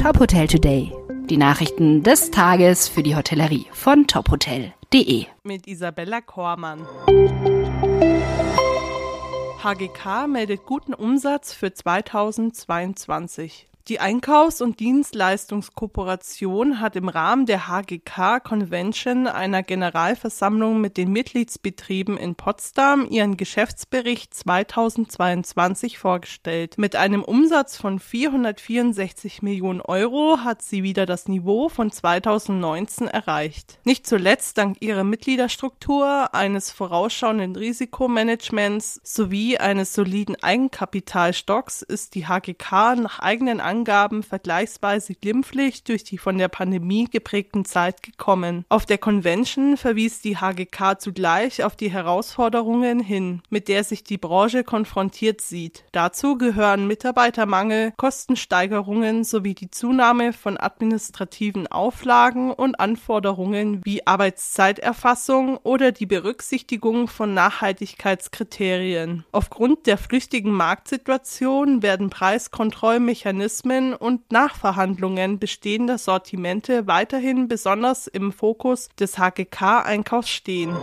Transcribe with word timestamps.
Top 0.00 0.20
Hotel 0.20 0.46
Today. 0.46 0.92
Die 1.28 1.36
Nachrichten 1.36 2.04
des 2.04 2.30
Tages 2.30 2.88
für 2.88 3.02
die 3.02 3.16
Hotellerie 3.16 3.66
von 3.72 4.06
tophotel.de. 4.06 5.26
Mit 5.42 5.66
Isabella 5.66 6.20
Kormann. 6.20 6.86
HGK 9.60 10.28
meldet 10.28 10.64
guten 10.66 10.94
Umsatz 10.94 11.52
für 11.52 11.74
2022. 11.74 13.66
Die 13.88 14.00
Einkaufs- 14.00 14.60
und 14.60 14.80
Dienstleistungskooperation 14.80 16.78
hat 16.78 16.94
im 16.94 17.08
Rahmen 17.08 17.46
der 17.46 17.68
HGK 17.68 18.38
Convention 18.44 19.26
einer 19.26 19.62
Generalversammlung 19.62 20.78
mit 20.78 20.98
den 20.98 21.10
Mitgliedsbetrieben 21.10 22.18
in 22.18 22.34
Potsdam 22.34 23.06
ihren 23.08 23.38
Geschäftsbericht 23.38 24.34
2022 24.34 25.96
vorgestellt. 25.96 26.76
Mit 26.76 26.96
einem 26.96 27.24
Umsatz 27.24 27.78
von 27.78 27.98
464 27.98 29.40
Millionen 29.40 29.80
Euro 29.80 30.40
hat 30.44 30.60
sie 30.60 30.82
wieder 30.82 31.06
das 31.06 31.26
Niveau 31.26 31.70
von 31.70 31.90
2019 31.90 33.08
erreicht. 33.08 33.78
Nicht 33.84 34.06
zuletzt 34.06 34.58
dank 34.58 34.82
ihrer 34.82 35.04
Mitgliederstruktur, 35.04 36.34
eines 36.34 36.70
vorausschauenden 36.72 37.56
Risikomanagements 37.56 39.00
sowie 39.02 39.56
eines 39.56 39.94
soliden 39.94 40.36
Eigenkapitalstocks 40.42 41.80
ist 41.80 42.14
die 42.14 42.26
HGK 42.26 42.96
nach 42.96 43.20
eigenen 43.20 43.62
Angaben 43.62 43.77
Angaben 43.78 44.24
vergleichsweise 44.24 45.14
glimpflich 45.14 45.84
durch 45.84 46.02
die 46.02 46.18
von 46.18 46.36
der 46.36 46.48
Pandemie 46.48 47.04
geprägten 47.04 47.64
Zeit 47.64 48.02
gekommen. 48.02 48.64
Auf 48.68 48.86
der 48.86 48.98
Convention 48.98 49.76
verwies 49.76 50.20
die 50.20 50.36
HGK 50.36 50.98
zugleich 50.98 51.62
auf 51.62 51.76
die 51.76 51.90
Herausforderungen 51.90 52.98
hin, 52.98 53.40
mit 53.50 53.68
der 53.68 53.84
sich 53.84 54.02
die 54.02 54.18
Branche 54.18 54.64
konfrontiert 54.64 55.40
sieht. 55.40 55.84
Dazu 55.92 56.36
gehören 56.36 56.88
Mitarbeitermangel, 56.88 57.92
Kostensteigerungen 57.96 59.22
sowie 59.22 59.54
die 59.54 59.70
Zunahme 59.70 60.32
von 60.32 60.58
administrativen 60.58 61.68
Auflagen 61.68 62.50
und 62.50 62.80
Anforderungen 62.80 63.80
wie 63.84 64.04
Arbeitszeiterfassung 64.08 65.58
oder 65.58 65.92
die 65.92 66.06
Berücksichtigung 66.06 67.06
von 67.06 67.32
Nachhaltigkeitskriterien. 67.32 69.24
Aufgrund 69.30 69.86
der 69.86 69.98
flüchtigen 69.98 70.50
Marktsituation 70.50 71.82
werden 71.82 72.10
Preiskontrollmechanismen 72.10 73.67
Mechanismen 73.68 73.94
und 73.94 74.32
Nachverhandlungen 74.32 75.38
bestehender 75.38 75.98
Sortimente 75.98 76.86
weiterhin 76.86 77.48
besonders 77.48 78.06
im 78.06 78.32
Fokus 78.32 78.88
des 78.98 79.18
HGK-Einkaufs 79.18 80.30
stehen. 80.30 80.74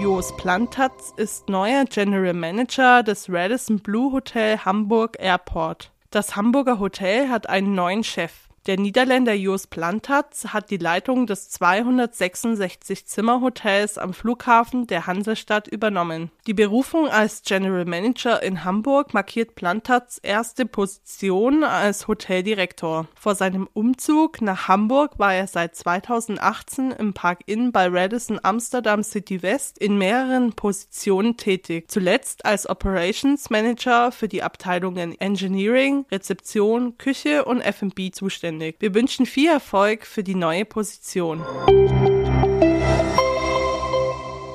Jos 0.00 0.36
Plantatz 0.36 1.12
ist 1.16 1.48
neuer 1.48 1.84
General 1.84 2.34
Manager 2.34 3.02
des 3.02 3.26
Radisson 3.30 3.80
Blue 3.80 4.12
Hotel 4.12 4.58
Hamburg 4.58 5.16
Airport. 5.18 5.90
Das 6.10 6.36
Hamburger 6.36 6.78
Hotel 6.78 7.28
hat 7.28 7.48
einen 7.48 7.74
neuen 7.74 8.04
Chef. 8.04 8.43
Der 8.66 8.78
Niederländer 8.78 9.34
Jos 9.34 9.66
Plantatz 9.66 10.46
hat 10.46 10.70
die 10.70 10.78
Leitung 10.78 11.26
des 11.26 11.52
266-Zimmer-Hotels 11.60 13.98
am 13.98 14.14
Flughafen 14.14 14.86
der 14.86 15.06
Hansestadt 15.06 15.68
übernommen. 15.68 16.30
Die 16.46 16.54
Berufung 16.54 17.08
als 17.08 17.42
General 17.42 17.84
Manager 17.84 18.42
in 18.42 18.64
Hamburg 18.64 19.12
markiert 19.12 19.54
Plantatz 19.54 20.18
erste 20.22 20.64
Position 20.64 21.62
als 21.62 22.08
Hoteldirektor. 22.08 23.06
Vor 23.14 23.34
seinem 23.34 23.68
Umzug 23.74 24.40
nach 24.40 24.66
Hamburg 24.66 25.18
war 25.18 25.34
er 25.34 25.46
seit 25.46 25.76
2018 25.76 26.92
im 26.92 27.12
Park 27.12 27.40
Inn 27.44 27.70
bei 27.70 27.88
Radisson 27.88 28.40
Amsterdam 28.42 29.02
City 29.02 29.42
West 29.42 29.76
in 29.76 29.98
mehreren 29.98 30.54
Positionen 30.54 31.36
tätig. 31.36 31.90
Zuletzt 31.90 32.46
als 32.46 32.66
Operations 32.66 33.50
Manager 33.50 34.10
für 34.10 34.28
die 34.28 34.42
Abteilungen 34.42 35.20
Engineering, 35.20 36.06
Rezeption, 36.10 36.96
Küche 36.96 37.44
und 37.44 37.60
F&B 37.60 38.10
zuständig 38.10 38.53
zuständig. 38.54 38.76
Wir 38.80 38.94
wünschen 38.94 39.26
viel 39.26 39.50
Erfolg 39.50 40.06
für 40.06 40.22
die 40.22 40.34
neue 40.34 40.64
Position. 40.64 41.44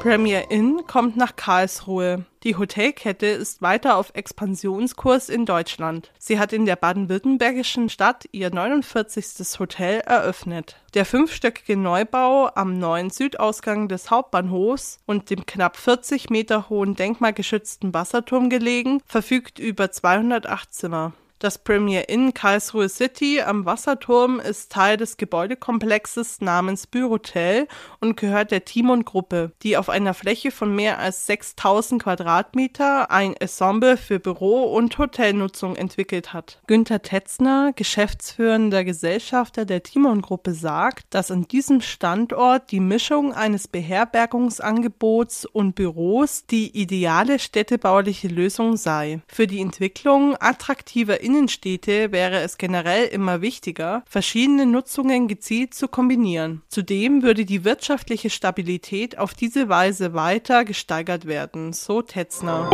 Premier 0.00 0.50
Inn 0.50 0.82
kommt 0.86 1.16
nach 1.16 1.34
Karlsruhe. 1.34 2.24
Die 2.44 2.56
Hotelkette 2.56 3.26
ist 3.26 3.62
weiter 3.62 3.96
auf 3.96 4.12
Expansionskurs 4.14 5.28
in 5.28 5.44
Deutschland. 5.44 6.12
Sie 6.18 6.38
hat 6.38 6.52
in 6.52 6.66
der 6.66 6.76
baden-württembergischen 6.76 7.88
Stadt 7.88 8.26
ihr 8.30 8.54
49. 8.54 9.58
Hotel 9.58 9.98
eröffnet. 10.00 10.76
Der 10.94 11.04
fünfstöckige 11.04 11.76
Neubau 11.76 12.48
am 12.54 12.78
neuen 12.78 13.10
Südausgang 13.10 13.88
des 13.88 14.10
Hauptbahnhofs 14.10 15.00
und 15.04 15.30
dem 15.30 15.44
knapp 15.46 15.76
40 15.76 16.30
Meter 16.30 16.68
hohen 16.70 16.94
denkmalgeschützten 16.94 17.92
Wasserturm 17.92 18.50
gelegen, 18.50 19.02
verfügt 19.04 19.58
über 19.58 19.90
208 19.90 20.72
Zimmer. 20.72 21.12
Das 21.40 21.58
Premier 21.58 22.08
Inn 22.08 22.34
Karlsruhe 22.34 22.88
City 22.88 23.40
am 23.40 23.64
Wasserturm 23.64 24.40
ist 24.40 24.72
Teil 24.72 24.96
des 24.96 25.18
Gebäudekomplexes 25.18 26.40
namens 26.40 26.88
Bürotel 26.88 27.68
und 28.00 28.16
gehört 28.16 28.50
der 28.50 28.64
Timon 28.64 29.04
Gruppe, 29.04 29.52
die 29.62 29.76
auf 29.76 29.88
einer 29.88 30.14
Fläche 30.14 30.50
von 30.50 30.74
mehr 30.74 30.98
als 30.98 31.26
6000 31.26 32.02
Quadratmeter 32.02 33.12
ein 33.12 33.36
Ensemble 33.36 33.96
für 33.96 34.18
Büro- 34.18 34.74
und 34.74 34.98
Hotelnutzung 34.98 35.76
entwickelt 35.76 36.32
hat. 36.32 36.60
Günter 36.66 37.02
Tetzner, 37.02 37.72
geschäftsführender 37.72 38.82
Gesellschafter 38.82 39.64
der 39.64 39.84
Timon 39.84 40.22
Gruppe, 40.22 40.54
sagt, 40.54 41.06
dass 41.10 41.30
an 41.30 41.46
diesem 41.46 41.82
Standort 41.82 42.72
die 42.72 42.80
Mischung 42.80 43.32
eines 43.32 43.68
Beherbergungsangebots 43.68 45.46
und 45.46 45.76
Büros 45.76 46.46
die 46.46 46.76
ideale 46.76 47.38
städtebauliche 47.38 48.26
Lösung 48.26 48.76
sei. 48.76 49.20
Für 49.28 49.46
die 49.46 49.60
Entwicklung 49.60 50.34
attraktiver 50.40 51.27
Innenstädte 51.28 52.10
wäre 52.10 52.40
es 52.40 52.56
generell 52.56 53.04
immer 53.04 53.42
wichtiger, 53.42 54.02
verschiedene 54.08 54.64
Nutzungen 54.64 55.28
gezielt 55.28 55.74
zu 55.74 55.86
kombinieren. 55.86 56.62
Zudem 56.68 57.22
würde 57.22 57.44
die 57.44 57.64
wirtschaftliche 57.64 58.30
Stabilität 58.30 59.18
auf 59.18 59.34
diese 59.34 59.68
Weise 59.68 60.14
weiter 60.14 60.64
gesteigert 60.64 61.26
werden, 61.26 61.74
so 61.74 62.00
Tetzner. 62.00 62.70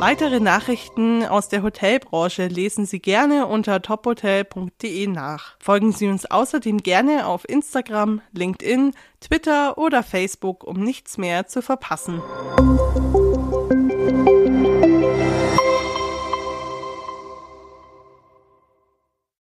Weitere 0.00 0.40
Nachrichten 0.40 1.24
aus 1.24 1.48
der 1.48 1.62
Hotelbranche 1.62 2.48
lesen 2.48 2.86
Sie 2.86 2.98
gerne 2.98 3.46
unter 3.46 3.80
tophotel.de 3.80 5.06
nach. 5.06 5.54
Folgen 5.60 5.92
Sie 5.92 6.08
uns 6.08 6.26
außerdem 6.26 6.78
gerne 6.78 7.28
auf 7.28 7.48
Instagram, 7.48 8.20
LinkedIn, 8.32 8.94
Twitter 9.20 9.78
oder 9.78 10.02
Facebook, 10.02 10.64
um 10.64 10.82
nichts 10.82 11.18
mehr 11.18 11.46
zu 11.46 11.62
verpassen. 11.62 12.20